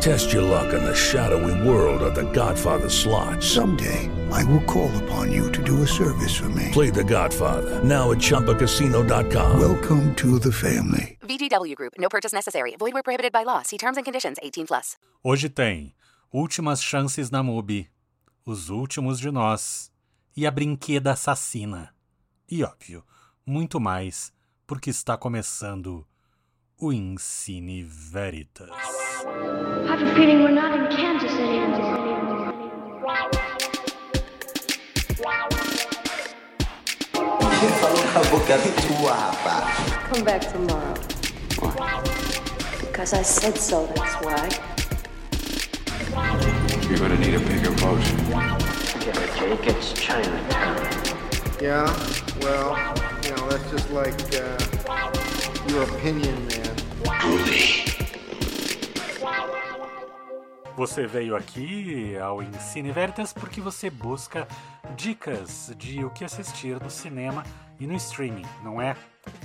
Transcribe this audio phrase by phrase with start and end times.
[0.00, 3.42] Test your luck in the shadowy world of The Godfather slot.
[3.42, 6.70] Someday, I will call upon you to do a service for me.
[6.72, 9.58] Play The Godfather now at ChumbaCasino.com.
[9.60, 11.18] Welcome to the family.
[11.22, 11.94] VGW Group.
[11.98, 12.76] No purchase necessary.
[12.78, 13.62] Void where prohibited by law.
[13.62, 14.36] See terms and conditions.
[14.42, 14.96] 18 plus.
[15.24, 15.94] Hoje tem
[16.32, 17.88] Últimas Chances na MUBI,
[18.44, 19.90] Os Últimos de Nós
[20.36, 21.92] e A Brinqueda Assassina.
[22.48, 23.02] E, óbvio,
[23.44, 24.32] muito mais,
[24.66, 26.06] porque está começando
[26.78, 28.70] o Ensine Veritas.
[29.18, 32.52] I have a feeling we're not in Kansas anymore.
[37.58, 39.16] Quem falou com a boca tua.
[40.10, 40.94] Come back tomorrow.
[42.80, 44.50] Because I said so, that's why.
[46.90, 48.02] You're gonna need a bigger boat.
[49.00, 49.66] Get it, Jake.
[49.66, 50.76] It's Chinatown.
[51.58, 51.86] Yeah,
[52.42, 52.76] well,
[53.24, 54.58] you know, that's just like uh,
[55.68, 57.95] your opinion, man.
[60.76, 64.46] Você veio aqui ao Ensine Veritas porque você busca
[64.94, 67.42] dicas de o que assistir no cinema
[67.80, 68.94] e no streaming, não é?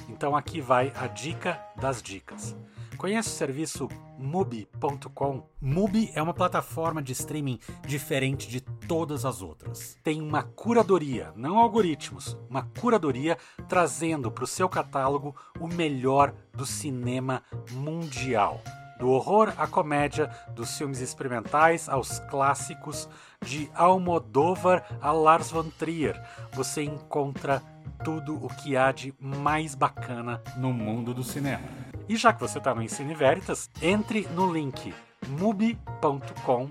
[0.09, 2.53] Então aqui vai a dica das dicas.
[2.97, 3.87] Conhece o serviço
[4.19, 5.47] Mubi.com?
[5.61, 9.97] Mubi é uma plataforma de streaming diferente de todas as outras.
[10.03, 13.37] Tem uma curadoria, não algoritmos, uma curadoria
[13.69, 18.61] trazendo para o seu catálogo o melhor do cinema mundial.
[19.01, 23.09] Do horror à comédia, dos filmes experimentais aos clássicos,
[23.43, 26.21] de Almodóvar a Lars von Trier,
[26.53, 27.63] você encontra
[28.05, 31.63] tudo o que há de mais bacana no mundo do cinema.
[32.07, 34.93] E já que você está no Ensine Veritas, entre no link
[35.29, 36.69] mubi.com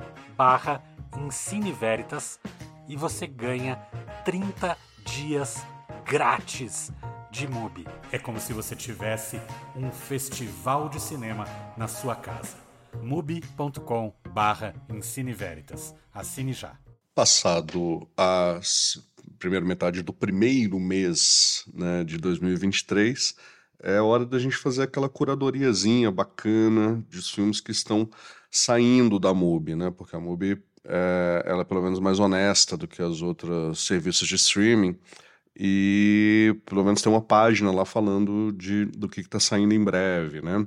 [1.81, 2.39] Veritas
[2.87, 3.75] e você ganha
[4.25, 5.67] 30 dias
[6.05, 6.93] grátis
[7.31, 7.87] de MUBI.
[8.11, 9.41] É como se você tivesse
[9.77, 11.45] um festival de cinema
[11.77, 12.57] na sua casa.
[13.03, 14.75] mubi.com barra
[15.35, 15.95] Veritas.
[16.13, 16.77] Assine já.
[17.15, 18.61] Passado a
[19.39, 23.35] primeira metade do primeiro mês né, de 2023,
[23.83, 28.09] é hora da gente fazer aquela curadoriazinha bacana de filmes que estão
[28.51, 29.91] saindo da MUBI, né?
[29.91, 34.29] Porque a MUBI é, ela é pelo menos mais honesta do que as outras serviços
[34.29, 34.99] de streaming
[35.57, 40.41] e pelo menos tem uma página lá falando de, do que está saindo em breve,
[40.41, 40.67] né?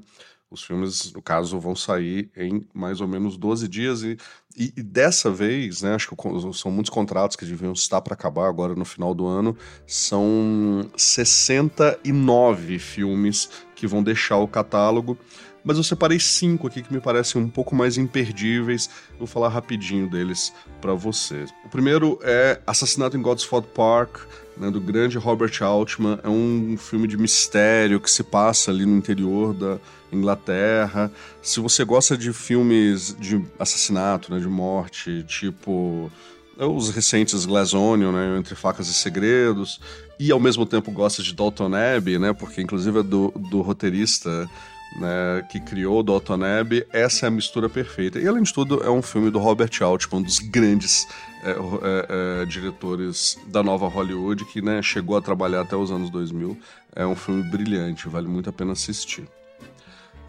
[0.54, 4.16] Os filmes, no caso, vão sair em mais ou menos 12 dias e,
[4.56, 6.16] e, e dessa vez, né, acho que
[6.54, 9.58] são muitos contratos que deviam estar para acabar agora no final do ano,
[9.88, 15.18] são 69 filmes que vão deixar o catálogo,
[15.64, 18.90] mas eu separei cinco aqui que me parecem um pouco mais imperdíveis.
[19.18, 21.54] Vou falar rapidinho deles para vocês.
[21.66, 24.18] O primeiro é Assassinato em Godsford Park,
[24.58, 26.20] né, do grande Robert Altman.
[26.24, 29.80] É um filme de mistério que se passa ali no interior da
[30.12, 31.12] Inglaterra.
[31.42, 36.12] Se você gosta de filmes de assassinato, né, de morte, tipo
[36.58, 39.80] é, os recentes Glass né, Entre Facas e Segredos,
[40.20, 44.50] e ao mesmo tempo gosta de Dalton Abbey, né, porque inclusive é do, do roteirista
[44.96, 48.20] né, que criou Dalton Abbey, essa é a mistura perfeita.
[48.20, 51.08] E além de tudo, é um filme do Robert Altman, um dos grandes
[51.44, 56.10] é, é, é, diretores da nova Hollywood, que né, chegou a trabalhar até os anos
[56.10, 56.58] 2000.
[56.96, 59.28] É um filme brilhante, vale muito a pena assistir.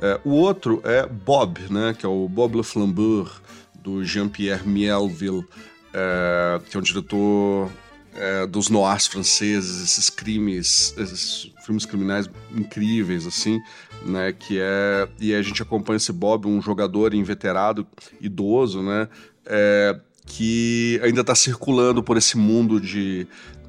[0.00, 3.31] É, o outro é Bob, né, que é o Bob Le Flambeur,
[3.75, 5.44] do Jean-Pierre Mielville,
[5.92, 7.70] é, que é um diretor
[8.14, 13.60] é, dos noirs franceses, esses crimes, esses filmes criminais incríveis, assim,
[14.04, 14.32] né?
[14.32, 15.08] Que é.
[15.20, 17.86] E a gente acompanha esse Bob, um jogador inveterado,
[18.20, 19.08] idoso, né?
[19.47, 23.26] É, que ainda está circulando por esse mundo de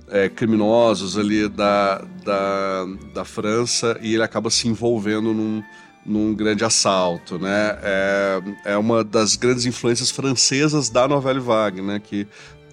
[0.09, 5.63] é, criminosos ali da, da, da França e ele acaba se envolvendo num,
[6.05, 7.77] num grande assalto, né?
[7.81, 11.99] É, é uma das grandes influências francesas da novela Vague, né?
[11.99, 12.27] Que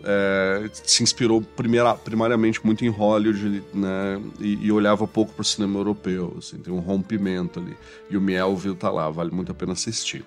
[0.05, 5.45] é, se inspirou primeira, primariamente muito em Hollywood né, e, e olhava pouco para o
[5.45, 6.35] cinema europeu.
[6.39, 7.77] Assim, tem um rompimento ali.
[8.11, 10.25] E o Melville tá lá, vale muito a pena assistir.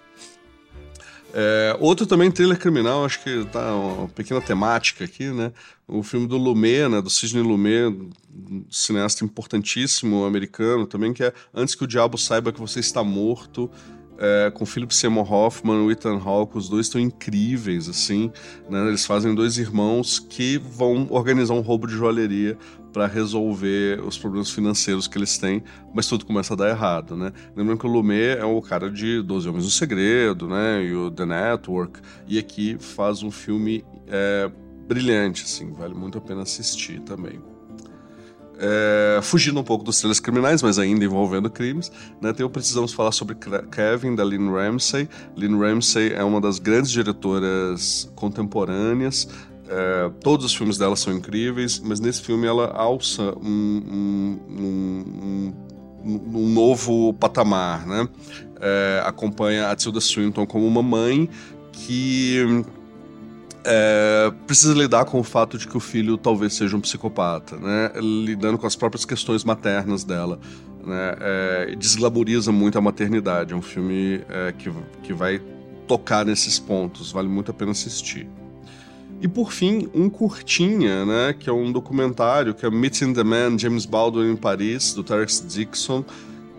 [1.38, 5.51] É, outro também, thriller criminal, acho que tá uma pequena temática aqui, né?
[5.86, 7.01] O filme do Lumet, né?
[7.01, 7.94] Do Sidney Lumet,
[8.33, 13.04] um cineasta importantíssimo americano também, que é Antes que o Diabo Saiba que Você Está
[13.04, 13.69] Morto.
[14.17, 18.31] É, com Philip Seymour Hoffman, o Ethan Hawke, os dois estão incríveis, assim,
[18.69, 18.88] né?
[18.88, 22.57] Eles fazem dois irmãos que vão organizar um roubo de joalheria
[22.94, 25.62] para resolver os problemas financeiros que eles têm,
[25.94, 27.33] mas tudo começa a dar errado, né?
[27.56, 30.81] Lembrando que o Lumet é o cara de Doze Homens no Segredo, né?
[30.83, 34.50] E o The Network, e aqui faz um filme é,
[34.88, 37.55] brilhante, assim, vale muito a pena assistir também.
[38.57, 41.92] É, fugindo um pouco dos trailers criminais, mas ainda envolvendo crimes,
[42.22, 43.36] né, Precisamos Falar sobre
[43.72, 45.10] Kevin, da Lynn Ramsey.
[45.36, 49.28] Lynn Ramsey é uma das grandes diretoras contemporâneas.
[49.68, 55.54] É, todos os filmes dela são incríveis, mas nesse filme ela alça um, um, um,
[56.06, 57.86] um novo patamar.
[57.86, 58.07] Né?
[58.62, 61.30] É, acompanha a Tilda Swinton como uma mãe
[61.72, 62.63] que
[63.65, 67.91] é, precisa lidar com o fato de que o filho talvez seja um psicopata, né?
[67.95, 70.39] Lidando com as próprias questões maternas dela.
[70.85, 71.15] Né?
[71.19, 73.53] É, desglamoriza muito a maternidade.
[73.53, 74.71] É um filme é, que,
[75.01, 75.41] que vai
[75.88, 77.12] tocar nesses pontos.
[77.12, 78.27] Vale muito a pena assistir.
[79.19, 83.57] E por fim, um curtinha, né, que é um documentário que é Meeting the Man,
[83.57, 86.03] James Baldwin em Paris, do Terence Dixon,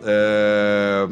[0.02, 1.06] é,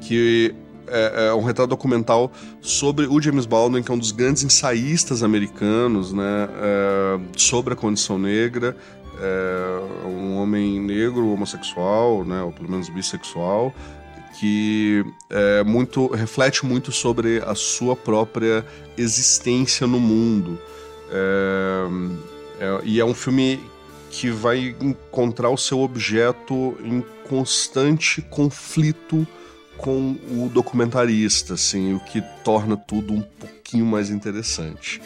[0.00, 0.54] que
[0.88, 5.22] é, é, um retrato documental sobre o James Baldwin, que é um dos grandes ensaístas
[5.22, 8.76] americanos, né, é, sobre a condição negra,
[9.20, 13.72] é um homem negro, homossexual, né, ou pelo menos bissexual,
[14.38, 18.66] que é muito reflete muito sobre a sua própria
[18.98, 20.58] existência no mundo.
[21.10, 21.86] É,
[22.60, 23.60] é, e é um filme
[24.10, 29.26] que vai encontrar o seu objeto em constante conflito
[29.76, 35.00] com o documentarista, assim, o que torna tudo um pouquinho mais interessante.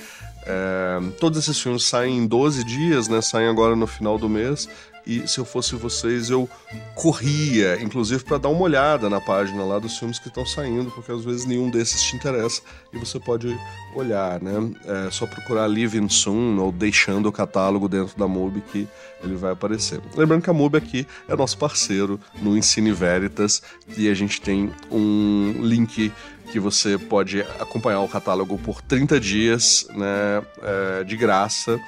[0.47, 3.21] É, todos esses filmes saem em 12 dias, né?
[3.21, 4.69] Saem agora no final do mês
[5.09, 6.47] e se eu fosse vocês, eu
[6.95, 11.11] corria, inclusive para dar uma olhada na página lá dos filmes que estão saindo, porque
[11.11, 12.61] às vezes nenhum desses te interessa
[12.93, 13.59] e você pode
[13.95, 14.53] olhar, né?
[14.85, 18.89] É só procurar Living Soon ou Deixando o Catálogo dentro da MUBI que
[19.25, 19.99] ele vai aparecer.
[20.15, 23.63] Lembrando que a MUBI aqui é nosso parceiro no Ensine Veritas
[23.97, 26.13] e a gente tem um link
[26.53, 31.81] que você pode acompanhar o catálogo por 30 dias, né, é, de graça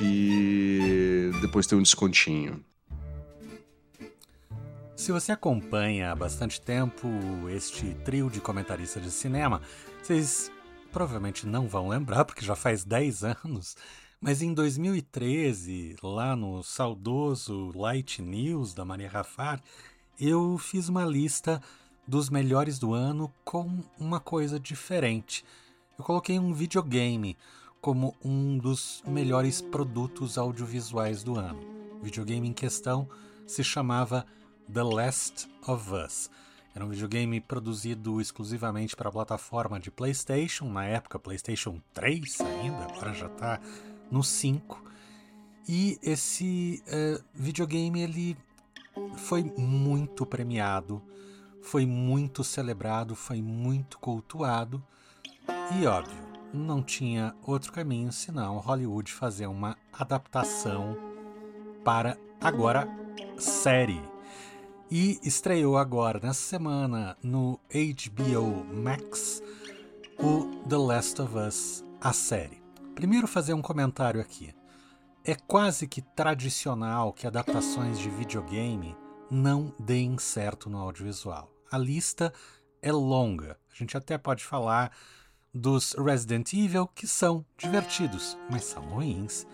[0.00, 0.93] e
[1.40, 2.64] depois tem um descontinho.
[4.96, 7.08] Se você acompanha há bastante tempo
[7.50, 9.60] este trio de comentaristas de cinema,
[10.02, 10.50] vocês
[10.92, 13.76] provavelmente não vão lembrar, porque já faz 10 anos,
[14.20, 19.60] mas em 2013, lá no saudoso Light News da Maria Rafar,
[20.18, 21.60] eu fiz uma lista
[22.06, 25.44] dos melhores do ano com uma coisa diferente.
[25.98, 27.36] Eu coloquei um videogame
[27.84, 31.60] como um dos melhores produtos audiovisuais do ano.
[32.00, 33.06] O videogame em questão
[33.46, 34.24] se chamava
[34.72, 36.30] The Last of Us.
[36.74, 42.84] Era um videogame produzido exclusivamente para a plataforma de PlayStation, na época PlayStation 3 ainda,
[42.84, 43.60] agora já está
[44.10, 44.82] no 5.
[45.68, 48.34] E esse uh, videogame ele
[49.14, 51.02] foi muito premiado,
[51.60, 54.82] foi muito celebrado, foi muito cultuado
[55.78, 56.23] e óbvio,
[56.54, 60.96] não tinha outro caminho senão Hollywood fazer uma adaptação
[61.84, 62.88] para agora
[63.36, 64.00] série.
[64.90, 69.42] E estreou agora, nessa semana, no HBO Max,
[70.18, 72.62] o The Last of Us, a série.
[72.94, 74.54] Primeiro, fazer um comentário aqui.
[75.24, 78.94] É quase que tradicional que adaptações de videogame
[79.30, 81.50] não deem certo no audiovisual.
[81.70, 82.32] A lista
[82.80, 83.58] é longa.
[83.72, 84.92] A gente até pode falar
[85.54, 89.46] dos Resident Evil, que são divertidos, mas são ruins,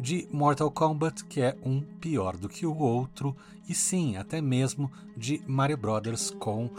[0.00, 3.36] de Mortal Kombat, que é um pior do que o outro,
[3.68, 6.70] e sim, até mesmo de Mario Brothers com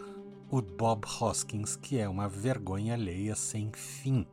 [0.49, 4.25] o Bob Hoskins, que é uma vergonha alheia sem fim.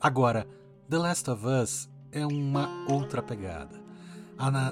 [0.00, 0.46] Agora,
[0.90, 3.82] The Last of Us é uma outra pegada.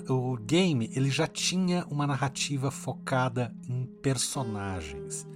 [0.08, 5.26] o game ele já tinha uma narrativa focada em personagens.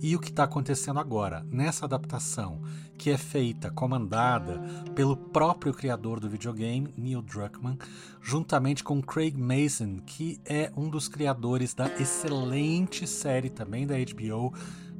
[0.00, 2.60] E o que está acontecendo agora, nessa adaptação,
[2.98, 4.60] que é feita, comandada
[4.94, 7.78] pelo próprio criador do videogame, Neil Druckmann,
[8.20, 14.52] juntamente com Craig Mason, que é um dos criadores da excelente série também da HBO,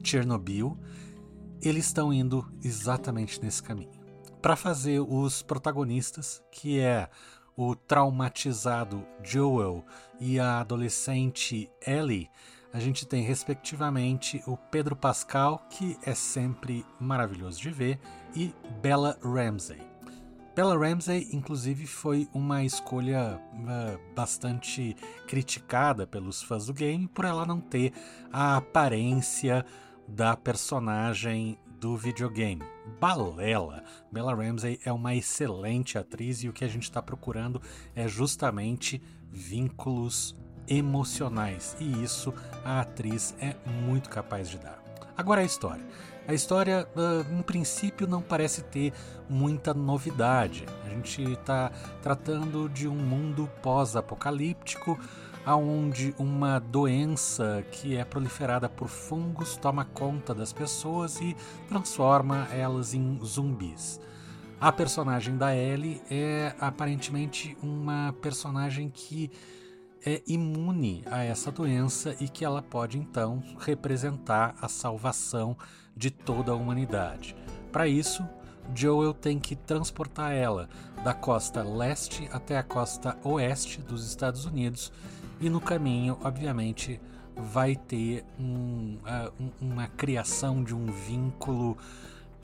[0.02, 0.78] Chernobyl,
[1.60, 3.90] eles estão indo exatamente nesse caminho.
[4.40, 7.08] Para fazer os protagonistas, que é
[7.56, 9.84] o traumatizado Joel
[10.20, 12.28] e a adolescente Ellie,
[12.72, 17.98] a gente tem, respectivamente, o Pedro Pascal, que é sempre maravilhoso de ver,
[18.34, 19.80] e Bella Ramsey.
[20.54, 24.96] Bella Ramsey, inclusive, foi uma escolha uh, bastante
[25.26, 27.92] criticada pelos fãs do game por ela não ter
[28.32, 29.64] a aparência
[30.08, 32.62] da personagem do videogame.
[32.98, 33.84] Balela.
[34.10, 37.60] Bella Ramsey é uma excelente atriz e o que a gente está procurando
[37.94, 40.34] é justamente vínculos
[40.68, 42.32] emocionais e isso
[42.64, 44.82] a atriz é muito capaz de dar.
[45.16, 45.84] Agora a história.
[46.28, 48.92] A história, uh, em princípio, não parece ter
[49.28, 50.66] muita novidade.
[50.84, 51.70] A gente está
[52.02, 54.98] tratando de um mundo pós-apocalíptico,
[55.46, 61.36] onde uma doença que é proliferada por fungos toma conta das pessoas e
[61.68, 64.00] transforma elas em zumbis.
[64.60, 69.30] A personagem da Ellie é aparentemente uma personagem que
[70.06, 75.56] é imune a essa doença e que ela pode então representar a salvação
[75.96, 77.36] de toda a humanidade.
[77.72, 78.24] Para isso,
[78.72, 80.68] Joel tem que transportar ela
[81.02, 84.92] da costa leste até a costa oeste dos Estados Unidos
[85.40, 87.00] e no caminho, obviamente,
[87.36, 91.76] vai ter um, uh, uma criação de um vínculo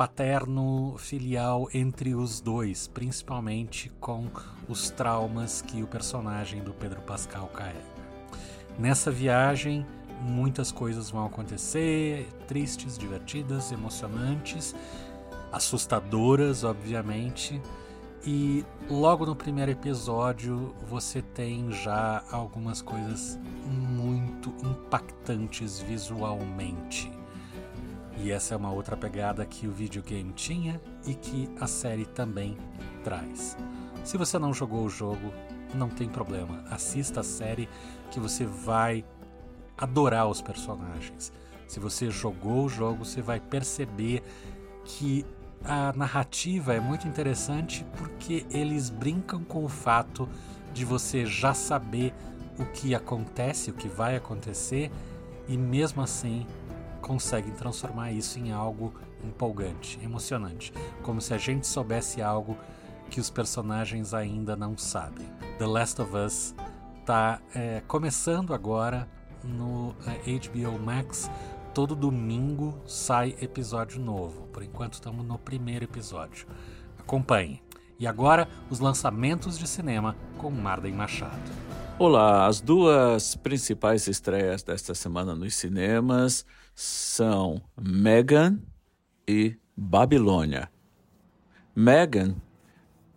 [0.02, 4.26] paterno-filial entre os dois, principalmente com
[4.68, 7.78] os traumas que o personagem do Pedro Pascal carrega.
[8.76, 9.86] Nessa viagem,
[10.20, 14.74] muitas coisas vão acontecer, tristes, divertidas, emocionantes,
[15.52, 17.62] assustadoras, obviamente.
[18.26, 27.21] E logo no primeiro episódio você tem já algumas coisas muito impactantes visualmente.
[28.22, 32.56] E essa é uma outra pegada que o videogame tinha e que a série também
[33.02, 33.56] traz.
[34.04, 35.32] Se você não jogou o jogo,
[35.74, 36.62] não tem problema.
[36.70, 37.68] Assista a série
[38.12, 39.04] que você vai
[39.76, 41.32] adorar os personagens.
[41.66, 44.22] Se você jogou o jogo, você vai perceber
[44.84, 45.26] que
[45.64, 50.28] a narrativa é muito interessante porque eles brincam com o fato
[50.72, 52.14] de você já saber
[52.56, 54.92] o que acontece, o que vai acontecer,
[55.48, 56.46] e mesmo assim
[57.02, 62.56] conseguem transformar isso em algo empolgante, emocionante, como se a gente soubesse algo
[63.10, 65.26] que os personagens ainda não sabem.
[65.58, 66.54] The Last of Us
[67.00, 69.06] está é, começando agora
[69.44, 71.30] no é, HBO Max.
[71.74, 74.46] Todo domingo sai episódio novo.
[74.46, 76.46] Por enquanto estamos no primeiro episódio.
[76.98, 77.62] Acompanhe.
[77.98, 81.40] E agora os lançamentos de cinema com Marden Machado.
[81.98, 88.60] Olá, as duas principais estreias desta semana nos cinemas são Megan
[89.28, 90.70] e Babilônia.
[91.74, 92.36] Megan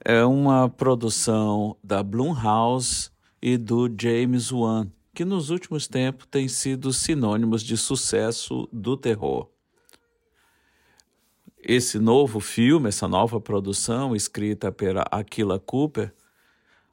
[0.03, 3.09] é uma produção da Blumhouse
[3.41, 9.49] e do James Wan, que nos últimos tempos tem sido sinônimos de sucesso do terror.
[11.57, 16.13] Esse novo filme, essa nova produção, escrita pela Aquila Cooper,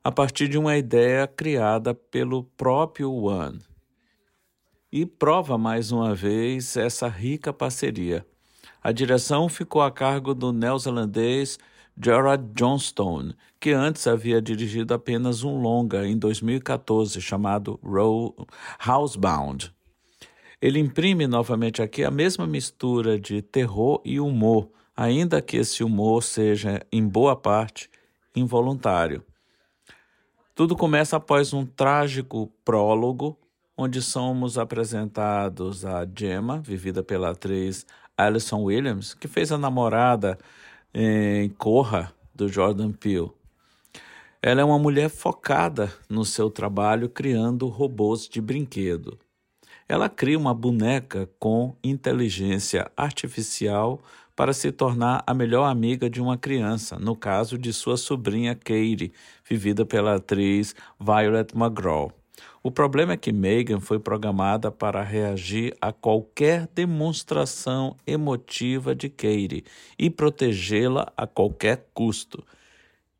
[0.02, 3.58] a partir de uma ideia criada pelo próprio Wan
[4.92, 8.26] e prova mais uma vez essa rica parceria.
[8.82, 11.58] A direção ficou a cargo do neozelandês
[11.96, 17.80] Gerard Johnstone, que antes havia dirigido apenas um longa em 2014 chamado
[18.86, 19.72] Housebound.
[20.60, 26.22] Ele imprime novamente aqui a mesma mistura de terror e humor, ainda que esse humor
[26.22, 27.90] seja, em boa parte,
[28.36, 29.24] involuntário.
[30.54, 33.38] Tudo começa após um trágico prólogo
[33.76, 37.86] onde somos apresentados a Gemma, vivida pela atriz
[38.16, 40.38] Alison Williams, que fez a namorada
[40.94, 43.30] em Corra, do Jordan Peele.
[44.42, 49.18] Ela é uma mulher focada no seu trabalho criando robôs de brinquedo.
[49.88, 54.00] Ela cria uma boneca com inteligência artificial
[54.34, 59.12] para se tornar a melhor amiga de uma criança, no caso de sua sobrinha Katie,
[59.48, 62.10] vivida pela atriz Violet McGraw.
[62.62, 69.64] O problema é que Megan foi programada para reagir a qualquer demonstração emotiva de Katie
[69.98, 72.44] e protegê-la a qualquer custo.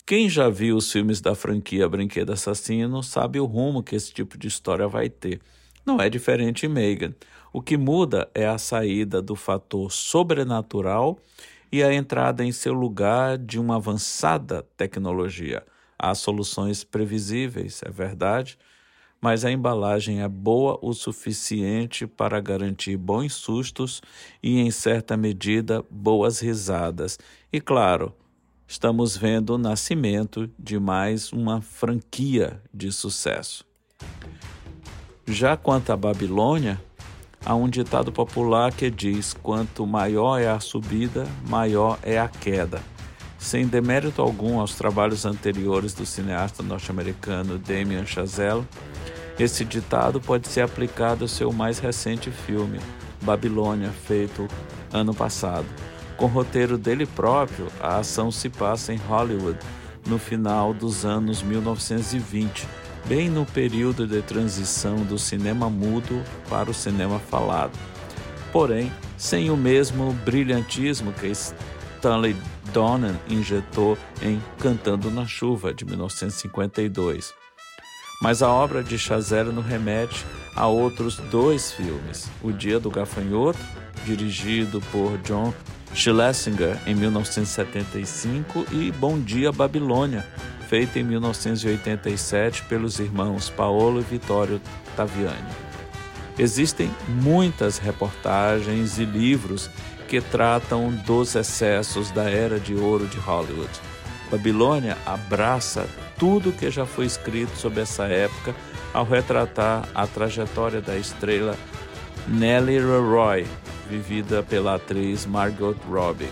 [0.06, 4.38] Quem já viu os filmes da franquia Brinquedo Assassino sabe o rumo que esse tipo
[4.38, 5.40] de história vai ter.
[5.84, 7.14] Não é diferente em Megan.
[7.52, 11.18] O que muda é a saída do fator sobrenatural
[11.70, 15.64] e a entrada em seu lugar de uma avançada tecnologia.
[15.98, 18.58] Há soluções previsíveis, é verdade,
[19.22, 24.02] mas a embalagem é boa o suficiente para garantir bons sustos
[24.42, 27.20] e, em certa medida, boas risadas.
[27.52, 28.12] E, claro,
[28.66, 33.64] estamos vendo o nascimento de mais uma franquia de sucesso.
[35.24, 36.82] Já quanto à Babilônia,
[37.46, 42.82] há um ditado popular que diz: quanto maior é a subida, maior é a queda.
[43.38, 48.66] Sem demérito algum aos trabalhos anteriores do cineasta norte-americano Damien Chazelle,
[49.38, 52.78] esse ditado pode ser aplicado ao seu mais recente filme,
[53.22, 54.46] Babilônia, feito
[54.92, 55.66] ano passado.
[56.16, 59.58] Com roteiro dele próprio, a ação se passa em Hollywood
[60.06, 62.66] no final dos anos 1920,
[63.06, 67.78] bem no período de transição do cinema mudo para o cinema falado.
[68.52, 72.36] Porém, sem o mesmo brilhantismo que Stanley
[72.72, 77.41] Donen injetou em Cantando na Chuva, de 1952.
[78.22, 80.24] Mas a obra de Chazelle nos remete
[80.54, 83.58] a outros dois filmes: O Dia do Gafanhoto,
[84.06, 85.52] dirigido por John
[85.92, 90.24] Schlesinger em 1975, e Bom Dia Babilônia,
[90.68, 94.60] feito em 1987 pelos irmãos Paolo e Vittorio
[94.96, 95.52] Taviani.
[96.38, 99.68] Existem muitas reportagens e livros
[100.06, 103.70] que tratam dos excessos da era de ouro de Hollywood.
[104.30, 105.88] Babilônia abraça
[106.22, 108.54] tudo que já foi escrito sobre essa época
[108.94, 111.56] ao retratar a trajetória da estrela
[112.28, 113.44] Nellie Leroy,
[113.90, 116.28] vivida pela atriz Margot Robbie.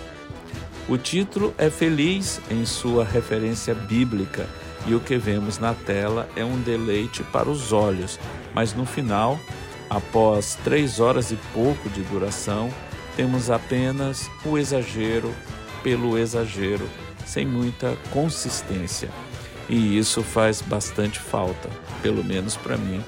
[0.88, 4.47] O título é feliz em sua referência bíblica
[4.87, 8.16] e o que vemos na tela é um deleite para os olhos,
[8.54, 9.40] mas no final,
[9.90, 12.70] após três horas e pouco de duração,
[13.16, 15.35] temos apenas o exagero
[15.82, 16.88] pelo exagero,
[17.26, 19.11] sem muita consistência.
[19.71, 21.71] E isso faz bastante falta,
[22.03, 23.05] pelo menos para mim,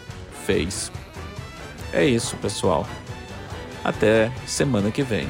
[0.46, 0.92] fez.
[1.92, 2.86] É isso, pessoal.
[3.82, 5.28] Até semana que vem.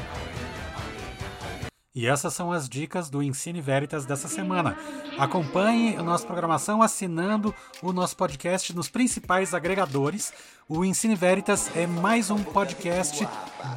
[1.95, 4.77] E essas são as dicas do Ensine Veritas dessa semana.
[5.17, 10.31] Acompanhe a nossa programação assinando o nosso podcast nos principais agregadores.
[10.67, 13.27] O Ensine Veritas é mais um podcast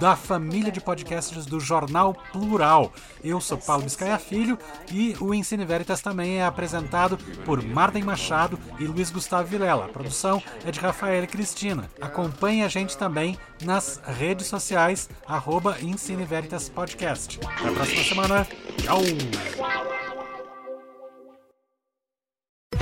[0.01, 2.93] da família de podcasts do Jornal Plural.
[3.25, 4.57] Eu sou Paulo Biscaia Filho
[4.93, 9.87] e o Ensine Veritas também é apresentado por Marden Machado e Luiz Gustavo Vilela.
[9.87, 11.91] A produção é de Rafael Cristina.
[12.01, 17.41] Acompanhe a gente também nas redes sociais, arroba Ensine Veritas Podcast.
[17.45, 18.47] Até a próxima semana.
[18.79, 20.06] Tchau!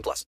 [0.00, 0.26] 18 plus.